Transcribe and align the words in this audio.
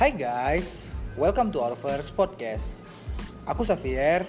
Hai 0.00 0.16
guys, 0.16 0.96
welcome 1.20 1.52
to 1.52 1.60
our 1.60 1.76
first 1.76 2.16
podcast. 2.16 2.88
Aku 3.44 3.68
Xavier, 3.68 4.24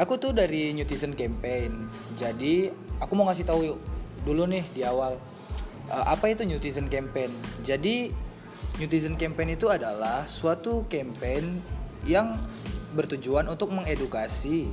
aku 0.00 0.16
tuh 0.16 0.32
dari 0.32 0.72
Netizen 0.72 1.12
Campaign. 1.12 1.84
Jadi 2.16 2.72
aku 2.96 3.12
mau 3.12 3.28
ngasih 3.28 3.44
tahu 3.44 3.76
dulu 4.24 4.48
nih 4.48 4.64
di 4.72 4.80
awal 4.88 5.20
uh, 5.92 6.04
apa 6.08 6.32
itu 6.32 6.48
Netizen 6.48 6.88
Campaign. 6.88 7.28
Jadi 7.60 8.08
Netizen 8.80 9.20
Campaign 9.20 9.52
itu 9.52 9.68
adalah 9.68 10.24
suatu 10.24 10.88
campaign 10.88 11.60
yang 12.08 12.32
bertujuan 12.96 13.52
untuk 13.52 13.68
mengedukasi 13.68 14.64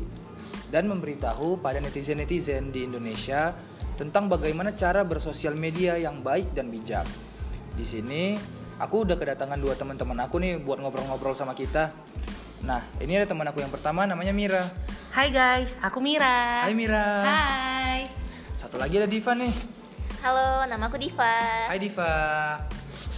dan 0.71 0.87
memberitahu 0.87 1.59
pada 1.59 1.83
netizen-netizen 1.83 2.71
di 2.71 2.87
Indonesia 2.87 3.51
tentang 3.99 4.31
bagaimana 4.31 4.71
cara 4.71 5.03
bersosial 5.03 5.59
media 5.59 5.99
yang 5.99 6.23
baik 6.23 6.55
dan 6.55 6.71
bijak. 6.71 7.03
Di 7.75 7.83
sini 7.83 8.39
aku 8.79 9.03
udah 9.03 9.19
kedatangan 9.19 9.59
dua 9.59 9.75
teman-teman 9.75 10.15
aku 10.23 10.39
nih 10.39 10.55
buat 10.55 10.79
ngobrol-ngobrol 10.79 11.35
sama 11.35 11.51
kita. 11.51 11.91
Nah, 12.63 12.87
ini 13.03 13.19
ada 13.19 13.27
teman 13.27 13.43
aku 13.43 13.59
yang 13.59 13.71
pertama 13.71 14.07
namanya 14.07 14.31
Mira. 14.31 14.63
Hai 15.11 15.35
guys, 15.35 15.75
aku 15.83 15.99
Mira. 15.99 16.63
Hai 16.63 16.71
Mira. 16.71 17.07
Hai. 17.27 17.99
Satu 18.55 18.79
lagi 18.79 18.95
ada 18.95 19.07
Diva 19.07 19.35
nih. 19.35 19.51
Halo, 20.23 20.63
nama 20.67 20.87
aku 20.87 20.95
Diva. 20.95 21.67
Hai 21.67 21.79
Diva. 21.79 22.11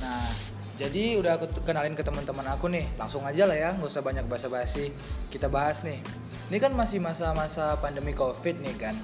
Nah, 0.01 0.29
jadi 0.73 1.21
udah 1.21 1.37
aku 1.37 1.61
kenalin 1.61 1.93
ke 1.93 2.01
teman-teman 2.01 2.45
aku 2.49 2.65
nih. 2.65 2.89
Langsung 2.97 3.21
aja 3.21 3.45
lah 3.45 3.57
ya, 3.57 3.69
nggak 3.77 3.89
usah 3.89 4.01
banyak 4.01 4.25
basa-basi. 4.25 4.89
Kita 5.29 5.45
bahas 5.45 5.85
nih. 5.85 6.01
Ini 6.49 6.57
kan 6.57 6.73
masih 6.73 6.97
masa-masa 7.01 7.77
pandemi 7.77 8.17
Covid 8.17 8.61
nih 8.65 8.75
kan. 8.81 8.97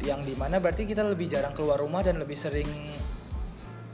Yang 0.00 0.32
di 0.32 0.34
mana 0.36 0.60
berarti 0.60 0.88
kita 0.88 1.04
lebih 1.04 1.28
jarang 1.28 1.52
keluar 1.52 1.80
rumah 1.80 2.04
dan 2.04 2.20
lebih 2.20 2.36
sering 2.36 2.68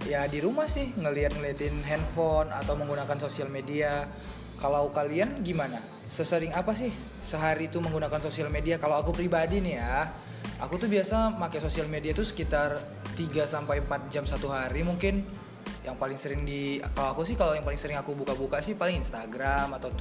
ya 0.04 0.28
di 0.28 0.38
rumah 0.40 0.68
sih 0.68 0.92
ngeliat 0.96 1.36
ngeliatin 1.36 1.80
handphone 1.84 2.52
atau 2.52 2.76
menggunakan 2.76 3.16
sosial 3.16 3.48
media. 3.48 4.08
Kalau 4.54 4.88
kalian 4.94 5.42
gimana? 5.42 5.82
Sesering 6.06 6.54
apa 6.54 6.76
sih 6.78 6.92
sehari 7.18 7.66
itu 7.66 7.82
menggunakan 7.82 8.22
sosial 8.22 8.48
media? 8.48 8.78
Kalau 8.78 9.00
aku 9.00 9.10
pribadi 9.10 9.58
nih 9.58 9.82
ya, 9.82 10.14
aku 10.62 10.78
tuh 10.78 10.86
biasa 10.86 11.34
pakai 11.36 11.58
sosial 11.58 11.90
media 11.90 12.14
tuh 12.14 12.24
sekitar 12.24 12.78
3 13.18 13.50
sampai 13.50 13.82
4 13.82 14.12
jam 14.12 14.24
satu 14.24 14.48
hari 14.52 14.86
mungkin. 14.86 15.26
Yang 15.84 15.96
paling 16.00 16.18
sering 16.20 16.40
di 16.48 16.80
kalau 16.96 17.12
aku 17.12 17.22
sih 17.28 17.36
kalau 17.36 17.52
yang 17.52 17.64
paling 17.66 17.80
sering 17.80 17.98
aku 17.98 18.16
buka-buka 18.16 18.62
sih 18.64 18.72
paling 18.72 19.04
Instagram 19.04 19.76
atau 19.76 19.92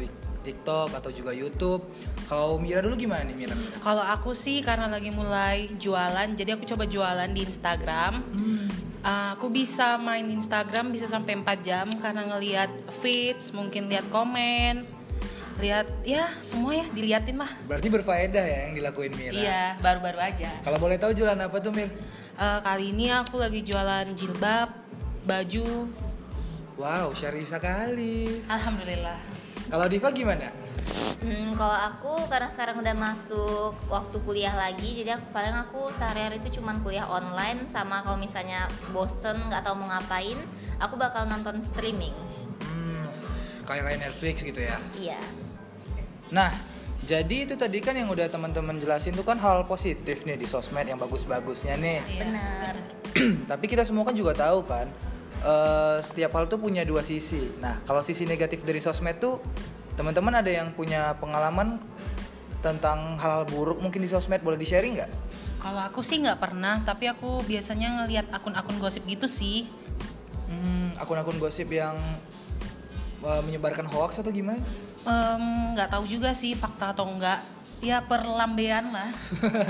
TikTok 0.44 0.96
atau 0.96 1.10
juga 1.12 1.32
YouTube. 1.34 1.84
Kalau 2.30 2.60
Mira 2.60 2.84
dulu 2.84 2.96
gimana 2.96 3.26
nih 3.26 3.36
Mira? 3.36 3.56
Kalau 3.82 4.04
aku 4.04 4.36
sih 4.36 4.62
karena 4.62 4.88
lagi 4.88 5.10
mulai 5.12 5.72
jualan, 5.80 6.36
jadi 6.36 6.56
aku 6.56 6.68
coba 6.68 6.86
jualan 6.88 7.32
di 7.32 7.42
Instagram. 7.48 8.14
Hmm. 8.32 8.93
Uh, 9.04 9.36
aku 9.36 9.52
bisa 9.52 10.00
main 10.00 10.24
Instagram 10.32 10.96
bisa 10.96 11.12
sampai 11.12 11.36
4 11.36 11.60
jam 11.60 11.88
karena 12.00 12.24
ngelihat 12.24 12.72
feeds, 13.04 13.52
mungkin 13.52 13.92
lihat 13.92 14.08
komen, 14.08 14.88
lihat 15.60 15.92
ya 16.08 16.32
semua 16.40 16.80
ya 16.80 16.86
diliatin 16.88 17.36
lah. 17.36 17.52
Berarti 17.68 17.92
berfaedah 17.92 18.46
ya 18.48 18.60
yang 18.72 18.74
dilakuin 18.80 19.12
Mira. 19.20 19.36
Iya, 19.36 19.64
baru-baru 19.84 20.20
aja. 20.24 20.50
Kalau 20.64 20.80
boleh 20.80 20.96
tahu 20.96 21.12
jualan 21.12 21.36
apa 21.36 21.58
tuh 21.60 21.76
Mir? 21.76 21.92
Uh, 22.40 22.64
kali 22.64 22.96
ini 22.96 23.12
aku 23.12 23.44
lagi 23.44 23.60
jualan 23.60 24.08
jilbab, 24.16 24.72
baju. 25.28 25.92
Wow, 26.80 27.12
syari 27.12 27.44
sekali. 27.44 28.42
Alhamdulillah. 28.48 29.20
Kalau 29.68 29.86
Diva 29.92 30.10
gimana? 30.16 30.48
Hmm, 31.24 31.56
kalau 31.56 31.78
aku 31.78 32.14
karena 32.28 32.50
sekarang 32.52 32.80
udah 32.84 32.96
masuk 32.96 33.74
waktu 33.88 34.18
kuliah 34.28 34.56
lagi, 34.56 35.04
jadi 35.04 35.16
aku 35.20 35.32
paling 35.32 35.56
aku 35.56 35.92
sehari-hari 35.96 36.44
itu 36.44 36.60
cuman 36.60 36.84
kuliah 36.84 37.08
online 37.08 37.68
sama 37.72 38.04
kalau 38.04 38.20
misalnya 38.20 38.68
bosen 38.92 39.40
nggak 39.48 39.64
tahu 39.64 39.80
mau 39.80 39.88
ngapain, 39.92 40.40
aku 40.80 41.00
bakal 41.00 41.24
nonton 41.28 41.64
streaming. 41.64 42.16
Hmm, 42.68 43.08
kayak 43.64 43.88
kayak 43.88 44.00
Netflix 44.04 44.36
gitu 44.44 44.60
ya. 44.60 44.78
Iya. 45.00 45.20
Nah, 46.34 46.52
jadi 47.04 47.44
itu 47.44 47.60
tadi 47.60 47.84
kan 47.84 48.00
yang 48.00 48.08
udah 48.08 48.32
teman-teman 48.32 48.80
jelasin 48.80 49.12
tuh 49.12 49.28
kan 49.28 49.36
hal 49.36 49.68
positif 49.68 50.24
nih 50.24 50.40
di 50.40 50.48
sosmed 50.48 50.88
yang 50.88 50.96
bagus-bagusnya 50.96 51.76
nih. 51.76 52.00
Iya, 52.08 52.24
Benar. 52.32 52.74
Tapi 53.52 53.66
kita 53.68 53.84
semua 53.84 54.08
kan 54.08 54.16
juga 54.16 54.32
tahu 54.32 54.64
kan, 54.64 54.88
eh, 55.44 55.98
setiap 56.00 56.32
hal 56.40 56.48
tuh 56.48 56.64
punya 56.64 56.88
dua 56.88 57.04
sisi. 57.04 57.52
Nah, 57.60 57.84
kalau 57.84 58.00
sisi 58.00 58.24
negatif 58.24 58.64
dari 58.64 58.80
sosmed 58.80 59.20
tuh, 59.20 59.44
teman-teman 59.94 60.34
ada 60.42 60.50
yang 60.50 60.74
punya 60.74 61.14
pengalaman 61.22 61.78
tentang 62.64 63.20
hal-hal 63.20 63.44
buruk 63.46 63.78
mungkin 63.84 64.00
di 64.02 64.10
sosmed 64.10 64.40
boleh 64.40 64.56
di 64.56 64.66
sharing 64.66 64.96
nggak? 64.98 65.12
Kalau 65.60 65.80
aku 65.80 66.04
sih 66.04 66.20
nggak 66.20 66.40
pernah, 66.40 66.80
tapi 66.84 67.08
aku 67.08 67.44
biasanya 67.44 68.04
ngelihat 68.04 68.28
akun-akun 68.32 68.80
gosip 68.80 69.04
gitu 69.08 69.28
sih. 69.28 69.68
Hmm, 70.48 70.92
akun-akun 71.00 71.40
gosip 71.40 71.72
yang 71.72 71.96
eh, 73.24 73.42
menyebarkan 73.44 73.88
hoax 73.88 74.20
atau 74.20 74.32
gimana? 74.32 74.64
Nggak 75.74 75.90
tahu 76.00 76.08
juga 76.08 76.32
sih 76.32 76.56
fakta 76.56 76.96
atau 76.96 77.08
enggak 77.10 77.44
ya 77.84 78.00
perlambean 78.00 78.96
lah 78.96 79.12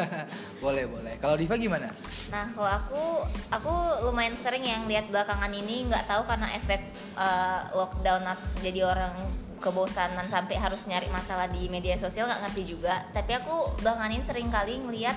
boleh 0.64 0.86
boleh. 0.86 1.18
Kalau 1.18 1.34
Diva 1.34 1.58
gimana? 1.58 1.90
Nah, 2.30 2.46
kalau 2.54 2.70
aku 2.70 3.04
aku 3.50 3.74
lumayan 4.06 4.38
sering 4.38 4.62
yang 4.62 4.86
lihat 4.86 5.10
belakangan 5.10 5.50
ini 5.50 5.90
nggak 5.90 6.06
tahu 6.06 6.22
karena 6.30 6.54
efek 6.54 6.94
eh, 7.18 7.60
lockdown 7.74 8.38
jadi 8.62 8.86
orang 8.86 9.18
kebosanan 9.64 10.28
sampai 10.28 10.60
harus 10.60 10.84
nyari 10.92 11.08
masalah 11.08 11.48
di 11.48 11.72
media 11.72 11.96
sosial 11.96 12.28
nggak 12.28 12.52
ngerti 12.52 12.64
juga. 12.68 13.08
Tapi 13.16 13.32
aku 13.40 13.80
belakangan 13.80 14.12
ini 14.12 14.24
sering 14.28 14.52
kali 14.52 14.84
ngelihat 14.84 15.16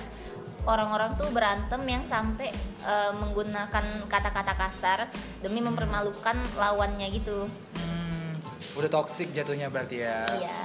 orang-orang 0.63 1.15
tuh 1.19 1.27
berantem 1.35 1.83
yang 1.83 2.03
sampai 2.07 2.55
eh, 2.83 3.11
menggunakan 3.11 4.07
kata-kata 4.07 4.53
kasar 4.55 4.99
demi 5.43 5.59
mempermalukan 5.59 6.39
lawannya 6.55 7.07
gitu. 7.11 7.51
Hmm, 7.75 8.39
udah 8.79 8.89
toxic 8.91 9.35
jatuhnya 9.35 9.67
berarti 9.67 9.99
ya. 9.99 10.23
Iya. 10.31 10.59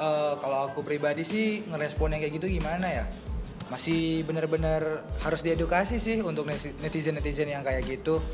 Eh, 0.00 0.34
kalau 0.40 0.72
aku 0.72 0.80
pribadi 0.80 1.20
sih 1.20 1.60
ngerespon 1.68 2.16
yang 2.16 2.20
kayak 2.24 2.40
gitu 2.40 2.48
gimana 2.48 2.88
ya? 2.88 3.04
Masih 3.68 4.24
bener-bener 4.24 5.04
harus 5.22 5.44
diedukasi 5.44 6.00
sih 6.00 6.24
untuk 6.24 6.48
netizen-netizen 6.80 7.52
yang 7.52 7.60
kayak 7.60 7.84
gitu. 7.84 8.24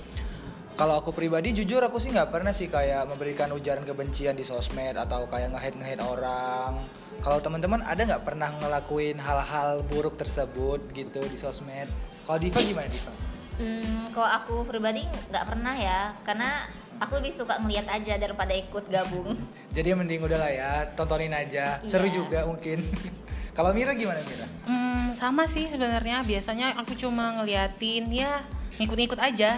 Kalau 0.77 1.01
aku 1.01 1.09
pribadi 1.09 1.57
jujur 1.57 1.81
aku 1.81 1.97
sih 1.97 2.13
nggak 2.13 2.29
pernah 2.29 2.53
sih 2.53 2.69
kayak 2.69 3.09
memberikan 3.09 3.49
ujaran 3.49 3.81
kebencian 3.81 4.37
di 4.37 4.45
sosmed 4.45 5.01
atau 5.01 5.25
kayak 5.25 5.57
nge-hate 5.57 5.81
nge-hate 5.81 6.05
orang. 6.05 6.85
Kalau 7.25 7.41
teman-teman 7.41 7.81
ada 7.81 7.97
nggak 7.97 8.29
pernah 8.29 8.53
ngelakuin 8.61 9.17
hal-hal 9.17 9.81
buruk 9.89 10.21
tersebut 10.21 10.85
gitu 10.93 11.25
di 11.33 11.41
sosmed? 11.41 11.89
Kalau 12.29 12.37
Diva 12.37 12.61
gimana 12.61 12.93
Diva? 12.93 13.09
Hmm, 13.57 14.13
kalau 14.13 14.29
aku 14.29 14.55
pribadi 14.69 15.09
nggak 15.33 15.45
pernah 15.49 15.73
ya, 15.73 16.13
karena 16.29 16.69
aku 17.01 17.25
lebih 17.25 17.33
suka 17.33 17.57
ngeliat 17.57 17.89
aja 17.89 18.21
daripada 18.21 18.53
ikut 18.53 18.85
gabung. 18.93 19.33
Jadi 19.77 19.97
mending 19.97 20.29
udah 20.29 20.37
lah 20.37 20.53
ya, 20.53 20.73
tontonin 20.93 21.33
aja. 21.33 21.81
Seru 21.89 22.05
Iya. 22.05 22.21
juga 22.21 22.45
mungkin. 22.45 22.85
Kalau 23.57 23.73
Mira 23.73 23.97
gimana 23.97 24.21
Mira? 24.29 24.45
Hmm, 24.69 25.17
sama 25.17 25.49
sih 25.49 25.73
sebenarnya 25.73 26.21
biasanya 26.21 26.77
aku 26.77 26.93
cuma 26.93 27.33
ngeliatin 27.41 28.13
ya 28.13 28.45
ngikut-ngikut 28.77 29.17
aja 29.17 29.57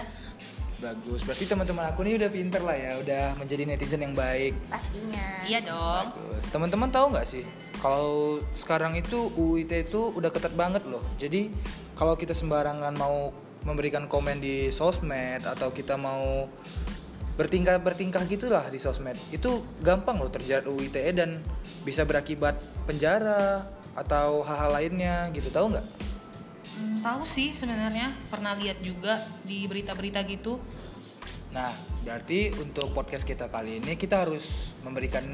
Bagus. 0.79 1.27
Berarti 1.27 1.43
teman-teman 1.43 1.85
aku 1.91 2.07
nih 2.07 2.15
udah 2.23 2.29
pinter 2.31 2.61
lah 2.63 2.77
ya, 2.79 2.91
udah 3.03 3.23
menjadi 3.35 3.67
netizen 3.67 3.99
yang 3.99 4.15
baik. 4.15 4.55
Pastinya. 4.71 5.43
iya 5.43 5.59
dong 5.59 6.15
Bagus. 6.15 6.43
Teman-teman 6.47 6.89
tahu 6.89 7.11
nggak 7.11 7.27
sih 7.27 7.43
kalau 7.79 8.39
sekarang 8.51 8.95
itu 8.99 9.31
UIT 9.35 9.91
itu 9.91 10.11
udah 10.15 10.31
ketat 10.31 10.55
banget 10.55 10.83
loh. 10.87 11.03
Jadi 11.15 11.51
kalau 11.95 12.15
kita 12.15 12.31
sembarangan 12.31 12.95
mau 12.95 13.31
memberikan 13.67 14.07
komen 14.07 14.39
di 14.39 14.71
sosmed 14.71 15.43
atau 15.43 15.71
kita 15.75 15.99
mau 15.99 16.47
bertingkah 17.35 17.79
bertingkah 17.79 18.23
gitulah 18.27 18.67
di 18.67 18.79
sosmed 18.79 19.15
itu 19.31 19.63
gampang 19.79 20.19
loh 20.19 20.27
terjerat 20.27 20.67
UU 20.67 20.91
ITE 20.91 21.11
dan 21.15 21.39
bisa 21.87 22.03
berakibat 22.03 22.59
penjara 22.83 23.63
atau 23.95 24.43
hal-hal 24.43 24.75
lainnya 24.75 25.31
gitu 25.31 25.47
tahu 25.51 25.71
nggak? 25.75 25.87
Tahu 26.99 27.23
sih 27.23 27.55
sebenarnya 27.55 28.11
pernah 28.27 28.53
lihat 28.59 28.83
juga 28.83 29.27
di 29.47 29.63
berita-berita 29.65 30.23
gitu 30.27 30.59
Nah, 31.49 31.73
berarti 32.05 32.53
untuk 32.61 32.93
podcast 32.93 33.25
kita 33.25 33.49
kali 33.49 33.81
ini 33.81 33.97
kita 33.97 34.21
harus 34.21 34.77
memberikan 34.85 35.25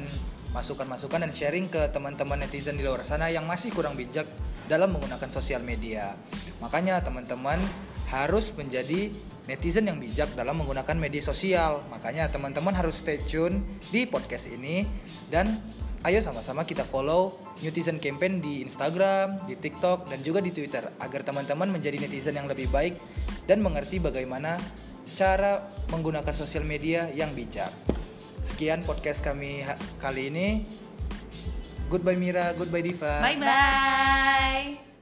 masukan-masukan 0.56 1.28
dan 1.28 1.32
sharing 1.36 1.68
ke 1.68 1.92
teman-teman 1.92 2.40
netizen 2.40 2.80
di 2.80 2.84
luar 2.88 3.04
sana 3.04 3.28
yang 3.28 3.44
masih 3.44 3.68
kurang 3.68 4.00
bijak 4.00 4.24
dalam 4.64 4.96
menggunakan 4.96 5.28
sosial 5.28 5.60
media. 5.60 6.16
Makanya 6.64 7.04
teman-teman 7.04 7.60
harus 8.08 8.48
menjadi 8.56 9.12
netizen 9.46 9.86
yang 9.86 9.98
bijak 9.98 10.34
dalam 10.34 10.58
menggunakan 10.62 10.94
media 10.98 11.22
sosial. 11.22 11.82
Makanya 11.90 12.30
teman-teman 12.30 12.74
harus 12.74 13.00
stay 13.02 13.22
tune 13.22 13.62
di 13.90 14.04
podcast 14.06 14.50
ini 14.50 14.86
dan 15.26 15.58
ayo 16.06 16.22
sama-sama 16.22 16.62
kita 16.62 16.86
follow 16.86 17.38
Netizen 17.58 17.98
Campaign 17.98 18.38
di 18.38 18.62
Instagram, 18.62 19.38
di 19.46 19.58
TikTok 19.58 20.06
dan 20.06 20.22
juga 20.22 20.38
di 20.38 20.54
Twitter 20.54 20.86
agar 21.02 21.26
teman-teman 21.26 21.70
menjadi 21.70 21.98
netizen 21.98 22.38
yang 22.38 22.46
lebih 22.46 22.70
baik 22.70 22.98
dan 23.50 23.62
mengerti 23.62 23.98
bagaimana 23.98 24.58
cara 25.16 25.66
menggunakan 25.90 26.34
sosial 26.36 26.62
media 26.62 27.10
yang 27.14 27.32
bijak. 27.32 27.72
Sekian 28.46 28.86
podcast 28.86 29.26
kami 29.26 29.66
kali 29.98 30.30
ini. 30.30 30.48
Goodbye 31.86 32.18
Mira, 32.18 32.50
goodbye 32.54 32.82
Diva. 32.82 33.22
bye 33.22 33.38
Bye. 33.38 34.95